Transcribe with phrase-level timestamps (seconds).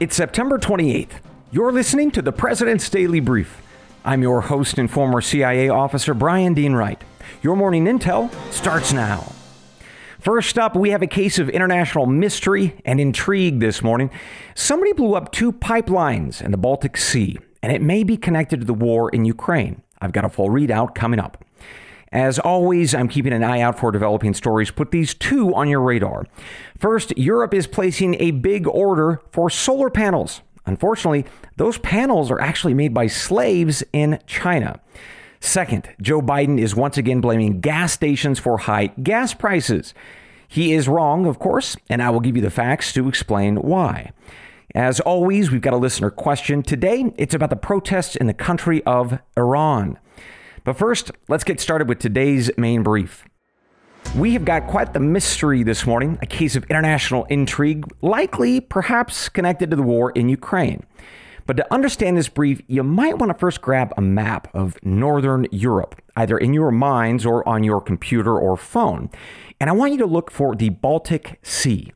[0.00, 1.14] It's September 28th.
[1.50, 3.60] You're listening to the President's Daily Brief.
[4.04, 7.02] I'm your host and former CIA officer, Bryan Dean Wright.
[7.42, 9.32] Your morning intel starts now.
[10.20, 14.12] First up, we have a case of international mystery and intrigue this morning.
[14.54, 18.66] Somebody blew up two pipelines in the Baltic Sea, and it may be connected to
[18.66, 19.82] the war in Ukraine.
[20.00, 21.44] I've got a full readout coming up.
[22.12, 24.70] As always, I'm keeping an eye out for developing stories.
[24.70, 26.26] Put these two on your radar.
[26.78, 30.40] First, Europe is placing a big order for solar panels.
[30.64, 31.24] Unfortunately,
[31.56, 34.80] those panels are actually made by slaves in China.
[35.40, 39.94] Second, Joe Biden is once again blaming gas stations for high gas prices.
[40.46, 44.12] He is wrong, of course, and I will give you the facts to explain why.
[44.74, 46.62] As always, we've got a listener question.
[46.62, 49.98] Today, it's about the protests in the country of Iran.
[50.68, 53.24] But first, let's get started with today's main brief.
[54.14, 59.30] We have got quite the mystery this morning, a case of international intrigue, likely perhaps
[59.30, 60.84] connected to the war in Ukraine.
[61.46, 65.46] But to understand this brief, you might want to first grab a map of Northern
[65.50, 69.08] Europe, either in your minds or on your computer or phone.
[69.58, 71.94] And I want you to look for the Baltic Sea.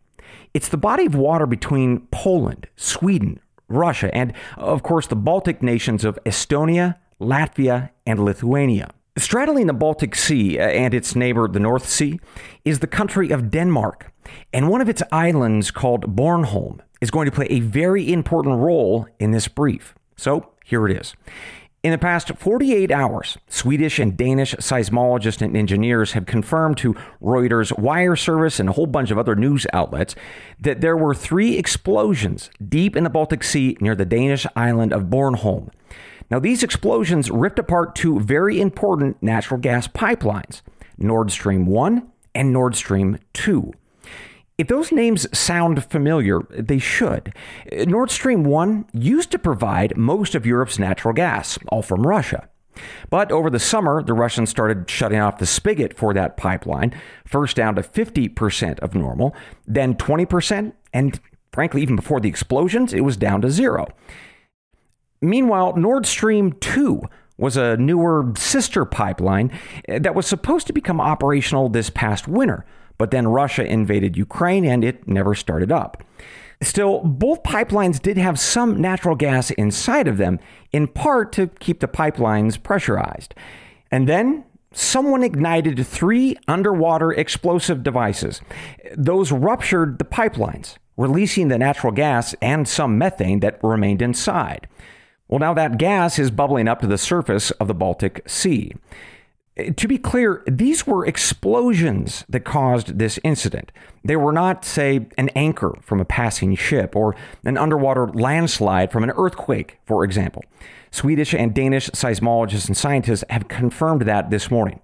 [0.55, 6.07] It's the body of water between Poland, Sweden, Russia, and, of course, the Baltic nations
[6.07, 8.91] of Estonia, Latvia, and Lithuania.
[9.19, 12.19] Straddling the Baltic Sea uh, and its neighbor, the North Sea,
[12.65, 14.11] is the country of Denmark.
[14.53, 19.07] And one of its islands, called Bornholm, is going to play a very important role
[19.19, 19.95] in this brief.
[20.17, 21.15] So here it is.
[21.83, 27.77] In the past 48 hours, Swedish and Danish seismologists and engineers have confirmed to Reuters,
[27.77, 30.15] Wire Service, and a whole bunch of other news outlets
[30.61, 35.05] that there were three explosions deep in the Baltic Sea near the Danish island of
[35.07, 35.71] Bornholm.
[36.33, 40.63] Now, these explosions ripped apart two very important natural gas pipelines
[40.97, 43.71] Nord Stream 1 and Nord Stream 2.
[44.57, 47.35] If those names sound familiar, they should.
[47.71, 52.49] Nord Stream 1 used to provide most of Europe's natural gas, all from Russia.
[53.11, 56.95] But over the summer, the Russians started shutting off the spigot for that pipeline,
[57.27, 61.21] first down to 50% of normal, then 20%, and
[61.53, 63.87] frankly, even before the explosions, it was down to zero.
[65.23, 67.03] Meanwhile, Nord Stream 2
[67.39, 69.51] was a newer sister pipeline
[69.89, 72.67] eh, that was supposed to become operational this past winter,
[72.99, 76.05] but then Russia invaded Ukraine and it never started up.
[76.61, 80.39] Still, both pipelines did have some natural gas inside of them,
[80.73, 83.35] in part to keep the pipelines pressurized.
[83.91, 88.41] And then someone ignited three underwater explosive devices.
[88.97, 94.69] Those ruptured the pipelines, releasing the natural gas and some methane that remained inside.
[95.33, 98.75] Well, now that gas is bubbling up to the surface of the Baltic Sea.
[99.57, 103.73] Eh, to be clear, these were explosions that caused this incident.
[104.05, 107.17] They were not, say, an anchor from a passing ship or
[107.47, 110.45] an underwater landslide from an earthquake, for example.
[110.91, 114.81] Swedish and Danish seismologists and scientists have confirmed that this morning.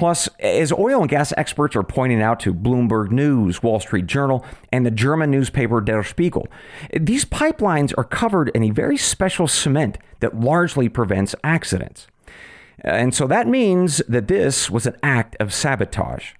[0.00, 4.42] Plus, as oil and gas experts are pointing out to Bloomberg News, Wall Street Journal,
[4.72, 6.48] and the German newspaper Der Spiegel,
[6.98, 12.06] these pipelines are covered in a very special cement that largely prevents accidents.
[12.78, 16.32] And so that means that this was an act of sabotage.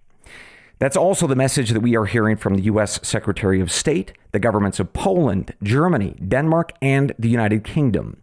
[0.78, 2.98] That's also the message that we are hearing from the U.S.
[3.06, 8.22] Secretary of State, the governments of Poland, Germany, Denmark, and the United Kingdom.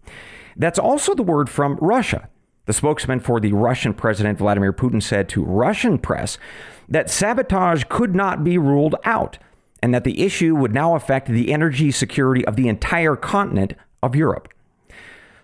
[0.56, 2.28] That's also the word from Russia.
[2.68, 6.38] The spokesman for the Russian President Vladimir Putin said to Russian press
[6.90, 9.38] that sabotage could not be ruled out
[9.82, 13.74] and that the issue would now affect the energy security of the entire continent
[14.04, 14.50] of Europe.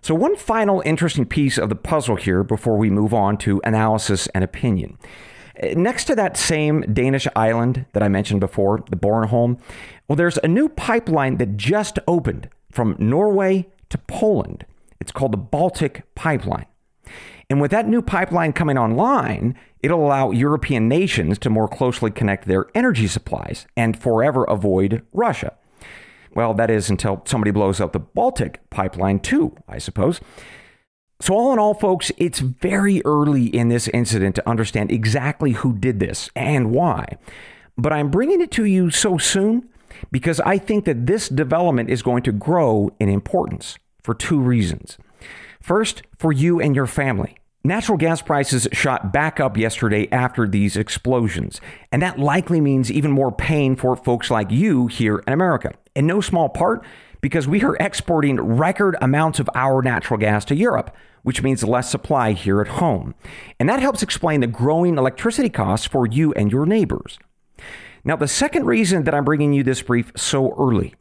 [0.01, 4.27] So, one final interesting piece of the puzzle here before we move on to analysis
[4.35, 4.97] and opinion.
[5.61, 9.61] Uh, next to that same Danish island that I mentioned before, the Bornholm,
[10.09, 14.65] well, there's a new pipeline that just opened from Norway to Poland.
[14.99, 16.65] It's called the Baltic Pipeline.
[17.53, 19.53] And with that new pipeline coming online,
[19.83, 25.53] it'll allow European nations to more closely connect their energy supplies and forever avoid Russia.
[26.33, 30.19] Well, that is until somebody blows up the Baltic pipeline, too, I suppose.
[31.21, 35.77] So, all in all, folks, it's very early in this incident to understand exactly who
[35.77, 37.19] did this and why.
[37.77, 39.69] But I'm bringing it to you so soon
[40.11, 44.97] because I think that this development is going to grow in importance for two reasons.
[45.61, 47.37] First, for you and your family.
[47.65, 51.61] Natural gas prices shot back up yesterday after these explosions,
[51.93, 55.71] and that likely means even more pain for folks like you here in America.
[55.95, 56.83] In no small part
[57.21, 61.89] because we are exporting record amounts of our natural gas to Europe, which means less
[61.89, 63.15] supply here at home.
[63.61, 67.17] And that helps explain the growing electricity costs for you and your neighbors.
[68.03, 70.95] Now, the second reason that I'm bringing you this brief so early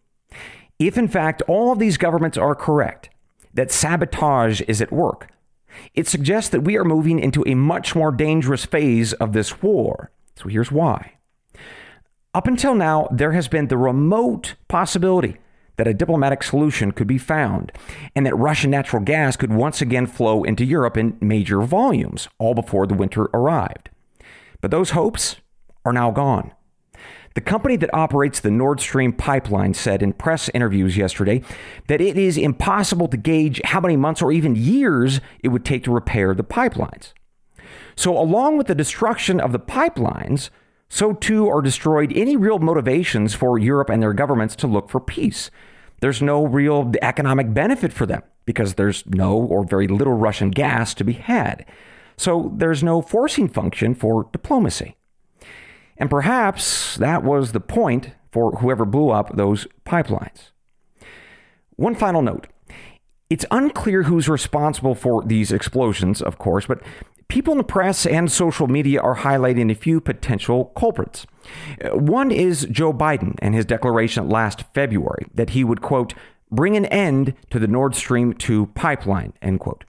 [0.78, 3.10] If in fact all of these governments are correct,
[3.52, 5.26] that sabotage is at work,
[5.94, 10.10] it suggests that we are moving into a much more dangerous phase of this war.
[10.36, 11.14] So here's why.
[12.34, 15.36] Up until now, there has been the remote possibility
[15.76, 17.72] that a diplomatic solution could be found
[18.14, 22.54] and that Russian natural gas could once again flow into Europe in major volumes, all
[22.54, 23.90] before the winter arrived.
[24.60, 25.36] But those hopes
[25.84, 26.52] are now gone.
[27.34, 31.42] The company that operates the Nord Stream pipeline said in press interviews yesterday
[31.86, 35.84] that it is impossible to gauge how many months or even years it would take
[35.84, 37.12] to repair the pipelines.
[37.96, 40.50] So, along with the destruction of the pipelines,
[40.88, 45.00] so too are destroyed any real motivations for Europe and their governments to look for
[45.00, 45.50] peace.
[46.00, 50.94] There's no real economic benefit for them because there's no or very little Russian gas
[50.94, 51.64] to be had.
[52.16, 54.96] So there's no forcing function for diplomacy.
[56.02, 60.50] And perhaps that was the point for whoever blew up those pipelines.
[61.76, 62.48] One final note.
[63.30, 66.82] It's unclear who's responsible for these explosions, of course, but
[67.28, 71.24] people in the press and social media are highlighting a few potential culprits.
[71.80, 76.14] Uh, one is Joe Biden and his declaration last February that he would, quote,
[76.50, 79.84] bring an end to the Nord Stream 2 pipeline, end quote.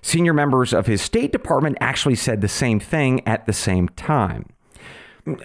[0.00, 4.46] Senior members of his State Department actually said the same thing at the same time.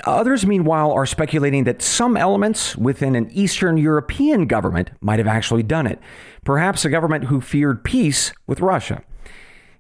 [0.06, 5.64] Others, meanwhile, are speculating that some elements within an Eastern European government might have actually
[5.64, 6.00] done it,
[6.44, 9.04] perhaps a government who feared peace with Russia.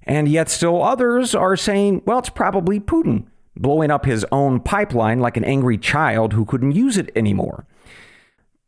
[0.03, 5.19] And yet, still others are saying, well, it's probably Putin blowing up his own pipeline
[5.19, 7.65] like an angry child who couldn't use it anymore.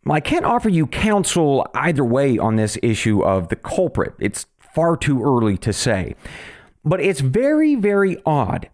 [0.09, 4.13] I can't offer you counsel either way on this issue of the culprit.
[4.19, 6.15] It's far too early to say.
[6.85, 8.69] But it's very, very odd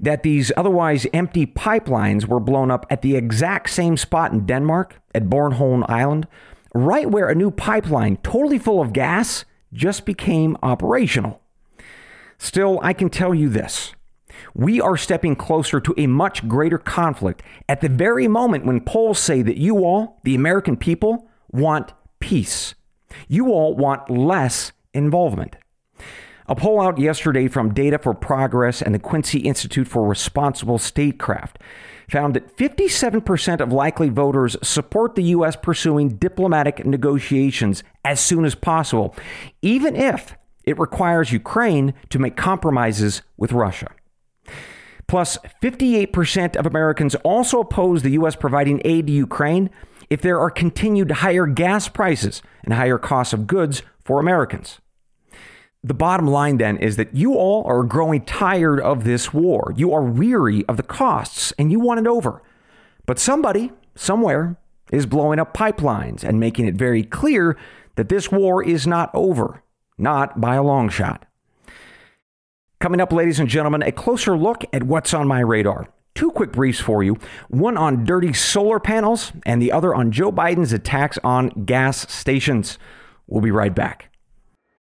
[0.00, 5.00] that these otherwise empty pipelines were blown up at the exact same spot in Denmark,
[5.14, 6.26] at Bornholm Island,
[6.74, 11.40] right where a new pipeline, totally full of gas, just became operational.
[12.38, 13.94] Still, I can tell you this.
[14.54, 19.18] We are stepping closer to a much greater conflict at the very moment when polls
[19.18, 22.74] say that you all, the American people, want peace.
[23.28, 25.56] You all want less involvement.
[26.48, 31.58] A poll out yesterday from Data for Progress and the Quincy Institute for Responsible Statecraft
[32.08, 35.56] found that 57% of likely voters support the U.S.
[35.56, 39.16] pursuing diplomatic negotiations as soon as possible,
[39.60, 43.90] even if it requires Ukraine to make compromises with Russia.
[45.08, 48.36] Plus, 58% of Americans also oppose the U.S.
[48.36, 49.70] providing aid to Ukraine
[50.10, 54.78] if there are continued higher gas prices and higher costs of goods for Americans.
[55.86, 59.72] The bottom line then is that you all are growing tired of this war.
[59.76, 62.42] You are weary of the costs and you want it over.
[63.06, 64.56] But somebody, somewhere,
[64.90, 67.56] is blowing up pipelines and making it very clear
[67.94, 69.62] that this war is not over,
[69.96, 71.24] not by a long shot.
[72.80, 75.86] Coming up, ladies and gentlemen, a closer look at what's on my radar.
[76.16, 77.16] Two quick briefs for you
[77.46, 82.76] one on dirty solar panels, and the other on Joe Biden's attacks on gas stations.
[83.28, 84.10] We'll be right back.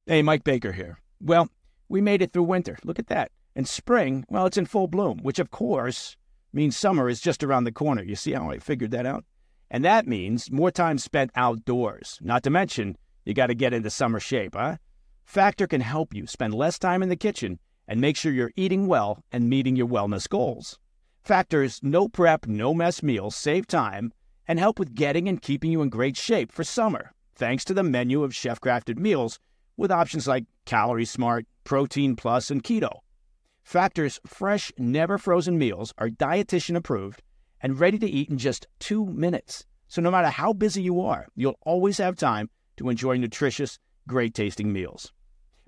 [0.05, 0.97] Hey, Mike Baker here.
[1.21, 1.47] Well,
[1.87, 2.77] we made it through winter.
[2.83, 3.31] Look at that.
[3.55, 6.17] And spring, well, it's in full bloom, which of course
[6.51, 8.03] means summer is just around the corner.
[8.03, 9.23] You see how I figured that out?
[9.71, 12.19] And that means more time spent outdoors.
[12.21, 14.75] Not to mention, you got to get into summer shape, huh?
[15.23, 18.87] Factor can help you spend less time in the kitchen and make sure you're eating
[18.87, 20.79] well and meeting your wellness goals.
[21.23, 24.11] Factor's no prep, no mess meals save time
[24.49, 27.83] and help with getting and keeping you in great shape for summer, thanks to the
[27.83, 29.39] menu of chef crafted meals
[29.77, 32.99] with options like Calorie Smart, Protein Plus, and Keto.
[33.63, 37.21] Factor's fresh, never frozen meals are dietitian approved
[37.61, 39.65] and ready to eat in just two minutes.
[39.87, 44.33] So no matter how busy you are, you'll always have time to enjoy nutritious, great
[44.33, 45.13] tasting meals.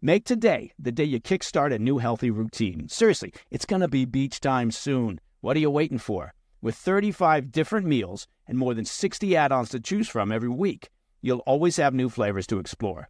[0.02, 2.90] Make today the day you kickstart a new healthy routine.
[2.90, 5.20] Seriously, it's going to be beach time soon.
[5.42, 6.34] What are you waiting for?
[6.62, 10.90] With 35 different meals and more than 60 add ons to choose from every week,
[11.22, 13.10] you'll always have new flavors to explore.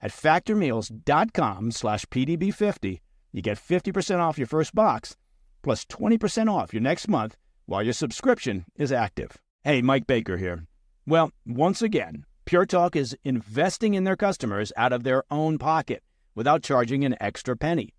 [0.00, 3.00] at factormeals.com slash PDB50.
[3.32, 5.16] You get 50% off your first box
[5.62, 7.36] plus 20% off your next month
[7.66, 9.36] while your subscription is active.
[9.62, 10.66] Hey, Mike Baker here.
[11.06, 16.02] Well, once again, Pure Talk is investing in their customers out of their own pocket
[16.34, 17.92] without charging an extra penny.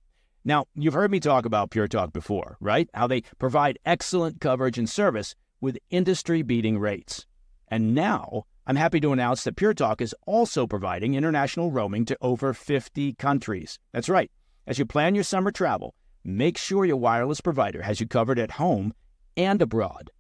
[0.44, 2.90] Now, you've heard me talk about Pure Talk before, right?
[2.94, 7.28] How they provide excellent coverage and service with industry beating rates.
[7.68, 12.18] And now, I'm happy to announce that Pure Talk is also providing international roaming to
[12.22, 13.80] over 50 countries.
[13.92, 14.32] That's right.
[14.66, 18.52] As you plan your summer travel, make sure your wireless provider has you covered at
[18.52, 18.94] home
[19.36, 20.12] and abroad.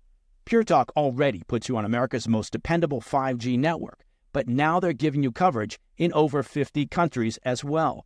[0.43, 5.23] Pure Talk already puts you on America's most dependable 5G network but now they're giving
[5.23, 8.05] you coverage in over 50 countries as well.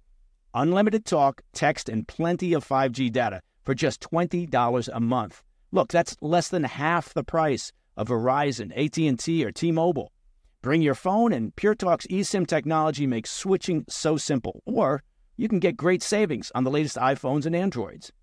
[0.53, 5.43] Unlimited talk, text, and plenty of 5G data for just $20 a month.
[5.71, 10.11] Look, that's less than half the price of Verizon, AT&T, or T-Mobile.
[10.63, 14.61] Bring your phone and PureTalk's eSIM technology makes switching so simple.
[14.65, 15.03] Or
[15.35, 18.13] you can get great savings on the latest iPhones and Androids.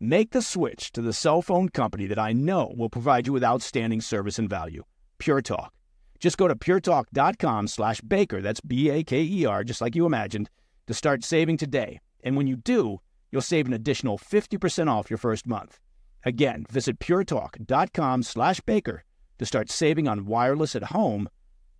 [0.00, 3.44] Make the switch to the cell phone company that I know will provide you with
[3.44, 4.84] outstanding service and value.
[5.18, 5.74] Pure Talk.
[6.18, 10.48] Just go to puretalk.com slash baker, that's B-A-K-E-R, just like you imagined,
[10.86, 12.00] to start saving today.
[12.24, 15.78] And when you do, you'll save an additional 50% off your first month.
[16.24, 19.04] Again, visit puretalk.com slash baker
[19.38, 21.28] to start saving on wireless at home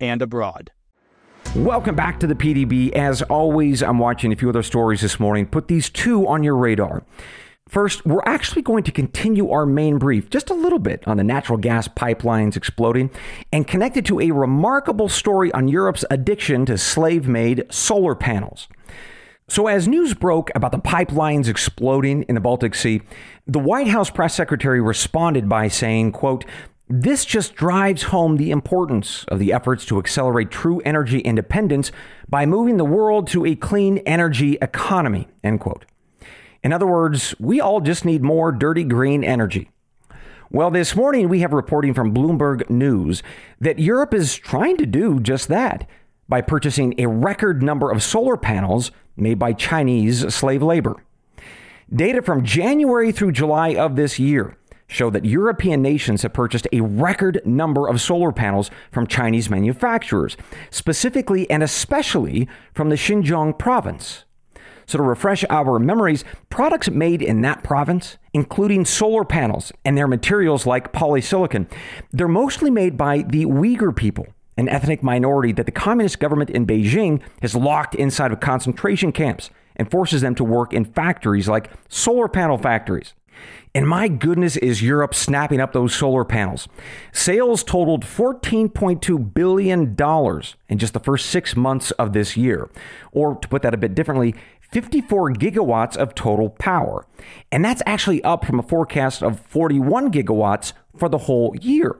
[0.03, 0.71] and abroad.
[1.55, 2.93] Welcome back to the PDB.
[2.93, 5.47] As always, I'm watching a few other stories this morning.
[5.47, 7.05] Put these two on your radar.
[7.69, 11.25] First, we're actually going to continue our main brief just a little bit on the
[11.25, 13.11] natural gas pipelines exploding
[13.51, 18.69] and connect it to a remarkable story on Europe's addiction to slave made solar panels.
[19.49, 23.03] So, as news broke about the pipelines exploding in the Baltic Sea,
[23.47, 26.45] the White House press secretary responded by saying, quote,
[26.95, 31.91] this just drives home the importance of the efforts to accelerate true energy independence
[32.29, 35.87] by moving the world to a clean energy economy, end quote.
[36.63, 39.71] In other words, we all just need more dirty green energy.
[40.51, 43.23] Well, this morning we have reporting from Bloomberg News
[43.59, 45.89] that Europe is trying to do just that
[46.29, 51.03] by purchasing a record number of solar panels made by Chinese slave labor.
[51.91, 54.59] Data from January through July of this year
[54.93, 60.37] show that European nations have purchased a record number of solar panels from Chinese manufacturers,
[60.71, 64.25] specifically and especially from the Xinjiang province.
[64.87, 70.09] So, to refresh our memories, products made in that province, including solar panels and their
[70.09, 71.71] materials like polysilicon,
[72.11, 76.67] they're mostly made by the Uyghur people, an ethnic minority that the communist government in
[76.67, 81.71] Beijing has locked inside of concentration camps and forces them to work in factories like
[81.89, 83.15] solar panel factories.
[83.75, 86.69] And my goodness, is Europe snapping up those solar panels.
[87.11, 89.97] Sales totaled $14.2 billion
[90.69, 92.69] in just the first six months of this year.
[93.13, 97.07] Or to put that a bit differently, 54 gigawatts of total power.
[97.51, 101.97] And that's actually up from a forecast of 41 gigawatts for the whole year.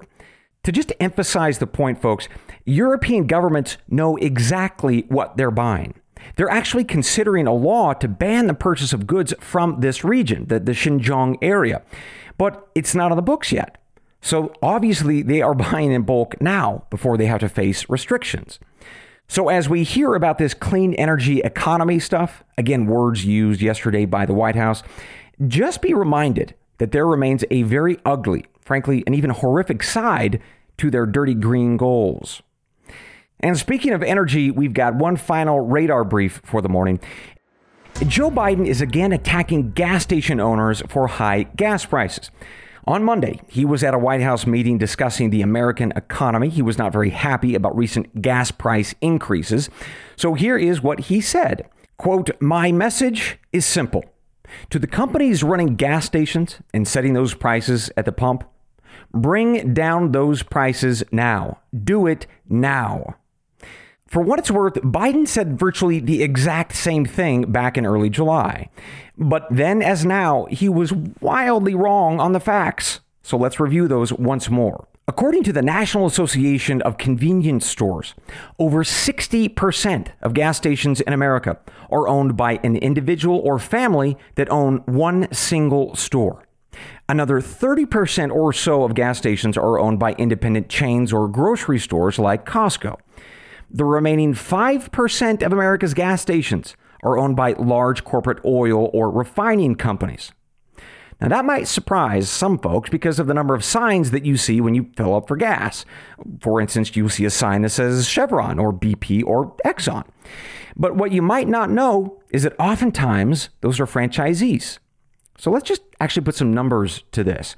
[0.65, 2.29] To just emphasize the point, folks,
[2.67, 5.95] European governments know exactly what they're buying.
[6.37, 10.61] They're actually considering a law to ban the purchase of goods from this region, the,
[10.61, 11.83] the Xinjiang area.
[12.39, 13.79] But it's not on the books yet.
[14.21, 18.59] So obviously, they are buying in bulk now before they have to face restrictions.
[19.29, 24.27] So, as we hear about this clean energy economy stuff, again, words used yesterday by
[24.27, 24.83] the White House,
[25.49, 30.41] just be reminded that there remains a very ugly, frankly, and even horrific side
[30.79, 32.43] to their dirty green goals.
[33.43, 37.01] And speaking of energy, we've got one final radar brief for the morning.
[38.07, 42.31] Joe Biden is again attacking gas station owners for high gas prices.
[42.87, 46.49] On Monday, he was at a White House meeting discussing the American economy.
[46.49, 49.71] He was not very happy about recent gas price increases.
[50.17, 51.69] So here is what he said.
[51.97, 54.05] Quote, "My message is simple.
[54.71, 58.43] To the companies running gas stations and setting those prices at the pump,
[59.13, 61.59] bring down those prices now.
[61.73, 63.15] Do it now."
[64.13, 68.69] For what it's worth, Biden said virtually the exact same thing back in early July.
[69.17, 73.01] But then, as now, he was wildly wrong on the facts.
[73.23, 74.87] So let's review those once more.
[75.09, 78.15] According to the National Association of Convenience Stores,
[78.59, 81.59] over 60% of gas stations in America
[81.91, 86.47] are owned by an individual or family that own one single store.
[87.09, 92.19] Another 30% or so of gas stations are owned by independent chains or grocery stores
[92.19, 92.99] like Costco.
[93.75, 99.77] The remaining 5% of America's gas stations are owned by large corporate oil or refining
[99.77, 100.31] companies.
[101.23, 104.61] Now, that might surprise some folks because of the number of signs that you see
[104.61, 105.87] when you fill up for gas.
[106.41, 110.05] For instance, you see a sign that says Chevron or BP or Exxon.
[110.77, 114.81] But what you might not know is that oftentimes those are franchisees.
[115.39, 117.55] So let's just actually put some numbers to this.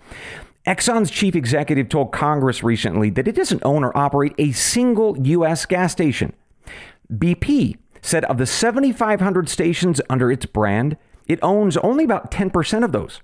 [0.66, 5.66] Exxon's chief executive told Congress recently that it doesn't own or operate a single U.S.
[5.66, 6.32] gas station.
[7.12, 12.92] BP said of the 7,500 stations under its brand, it owns only about 10% of
[12.92, 13.20] those.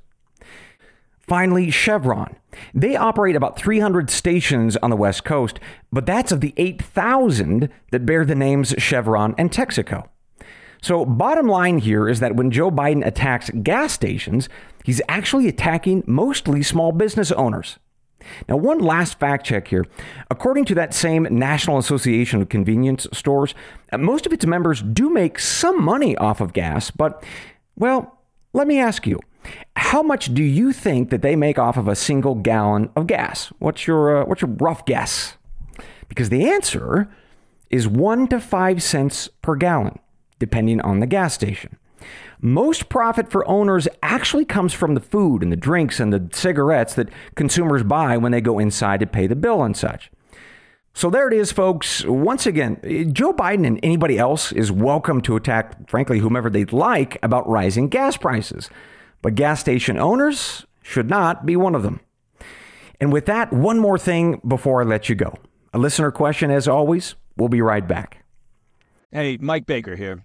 [1.18, 2.36] Finally, Chevron.
[2.74, 5.60] They operate about 300 stations on the West Coast,
[5.92, 10.08] but that's of the 8,000 that bear the names Chevron and Texaco.
[10.82, 14.48] So, bottom line here is that when Joe Biden attacks gas stations,
[14.84, 17.78] he's actually attacking mostly small business owners.
[18.48, 19.86] Now, one last fact check here.
[20.30, 23.54] According to that same National Association of Convenience Stores,
[23.92, 27.24] uh, most of its members do make some money off of gas, but,
[27.76, 28.18] well,
[28.52, 29.20] let me ask you,
[29.76, 33.52] how much do you think that they make off of a single gallon of gas?
[33.58, 35.36] What's your, uh, what's your rough guess?
[36.08, 37.08] Because the answer
[37.70, 39.98] is one to five cents per gallon,
[40.40, 41.76] depending on the gas station.
[42.40, 46.94] Most profit for owners actually comes from the food and the drinks and the cigarettes
[46.94, 50.10] that consumers buy when they go inside to pay the bill and such.
[50.94, 52.04] So there it is, folks.
[52.04, 52.80] Once again,
[53.12, 57.88] Joe Biden and anybody else is welcome to attack, frankly, whomever they'd like about rising
[57.88, 58.70] gas prices.
[59.22, 62.00] But gas station owners should not be one of them.
[63.00, 65.34] And with that, one more thing before I let you go.
[65.72, 67.14] A listener question, as always.
[67.36, 68.24] We'll be right back.
[69.12, 70.24] Hey, Mike Baker here.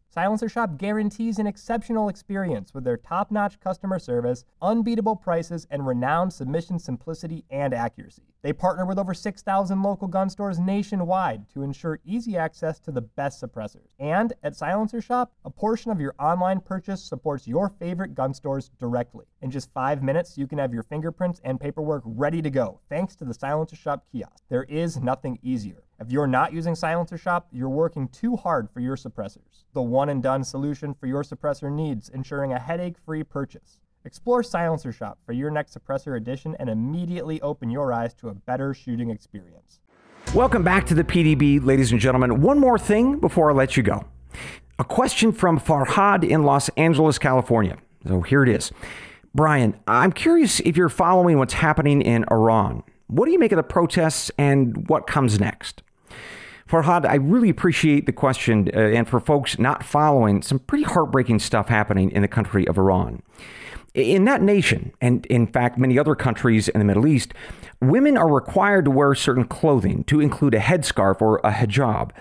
[0.13, 5.87] Silencer Shop guarantees an exceptional experience with their top notch customer service, unbeatable prices, and
[5.87, 8.23] renowned submission simplicity and accuracy.
[8.41, 12.99] They partner with over 6,000 local gun stores nationwide to ensure easy access to the
[12.99, 13.95] best suppressors.
[13.99, 18.69] And at Silencer Shop, a portion of your online purchase supports your favorite gun stores
[18.79, 19.27] directly.
[19.41, 23.15] In just five minutes, you can have your fingerprints and paperwork ready to go thanks
[23.15, 24.43] to the Silencer Shop kiosk.
[24.49, 25.83] There is nothing easier.
[25.99, 29.63] If you're not using Silencer Shop, you're working too hard for your suppressors.
[29.73, 33.79] The one and done solution for your suppressor needs, ensuring a headache free purchase.
[34.05, 38.35] Explore Silencer Shop for your next suppressor edition and immediately open your eyes to a
[38.35, 39.79] better shooting experience.
[40.35, 42.41] Welcome back to the PDB, ladies and gentlemen.
[42.41, 44.05] One more thing before I let you go.
[44.77, 47.77] A question from Farhad in Los Angeles, California.
[48.07, 48.71] So here it is.
[49.33, 52.83] Bryan, I'm curious if you're following what's happening in Iran.
[53.07, 55.83] What do you make of the protests and what comes next?
[56.69, 61.39] Farhad, I really appreciate the question, uh, and for folks not following, some pretty heartbreaking
[61.39, 63.21] stuff happening in the country of Iran.
[63.93, 67.33] In that nation, and in fact, many other countries in the Middle East,
[67.81, 72.11] women are required to wear certain clothing, to include a headscarf or a hijab.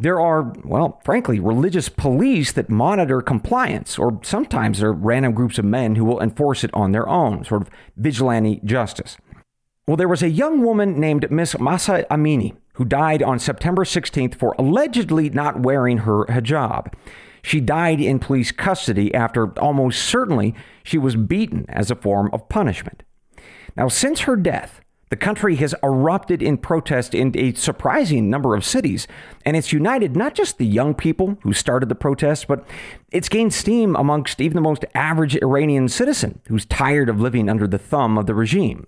[0.00, 5.58] There are, well, frankly, religious police that monitor compliance, or sometimes there are random groups
[5.58, 9.18] of men who will enforce it on their own, sort of vigilante justice.
[9.86, 14.36] Well, there was a young woman named Miss Mahsa Amini who died on September 16th
[14.36, 16.94] for allegedly not wearing her hijab.
[17.42, 22.48] She died in police custody after almost certainly she was beaten as a form of
[22.48, 23.02] punishment.
[23.76, 24.80] Now, since her death,
[25.10, 29.08] the country has erupted in protest in a surprising number of cities,
[29.44, 32.64] and it's united not just the young people who started the protests, but
[33.10, 37.66] it's gained steam amongst even the most average Iranian citizen who's tired of living under
[37.66, 38.86] the thumb of the regime.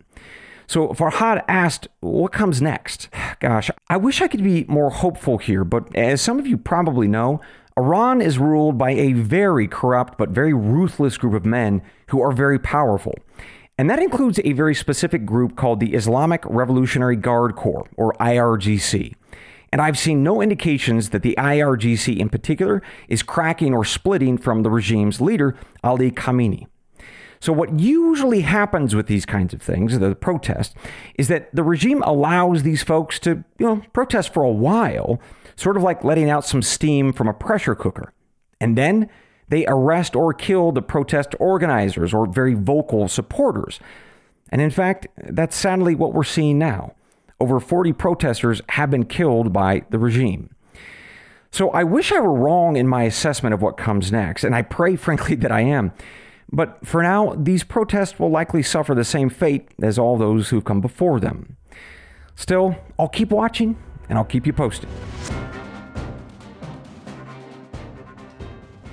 [0.68, 3.08] So Farhad asked, What comes next?
[3.40, 7.08] Gosh, I wish I could be more hopeful here, but as some of you probably
[7.08, 7.40] know,
[7.76, 12.32] Iran is ruled by a very corrupt but very ruthless group of men who are
[12.32, 13.14] very powerful.
[13.82, 19.12] And that includes a very specific group called the Islamic Revolutionary Guard Corps, or IRGC.
[19.72, 24.62] and I've seen no indications that the IRGC in particular is cracking or splitting from
[24.62, 26.68] the regime's leader, Ali Khamenei.
[27.40, 30.76] So, what usually happens with these kinds of things, the protest,
[31.16, 35.20] is that the regime allows these folks to, you know, protest for a while,
[35.56, 38.12] sort of like letting out some steam from a pressure cooker.
[38.60, 39.10] And then
[39.52, 43.78] they arrest or kill the protest organizers or very vocal supporters.
[44.48, 46.94] And in fact, that's sadly what we're seeing now.
[47.38, 50.54] Over 40 protesters have been killed by the regime.
[51.50, 54.62] So I wish I were wrong in my assessment of what comes next, and I
[54.62, 55.92] pray, frankly, that I am.
[56.50, 60.64] But for now, these protests will likely suffer the same fate as all those who've
[60.64, 61.58] come before them.
[62.36, 63.76] Still, I'll keep watching
[64.08, 64.88] and I'll keep you posted.